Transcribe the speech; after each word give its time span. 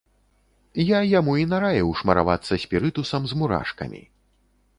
Я 0.97 1.01
яму 1.19 1.35
і 1.41 1.45
нараіў 1.51 1.93
шмаравацца 1.99 2.53
спірытусам 2.65 3.21
з 3.35 3.39
мурашкамі. 3.45 4.03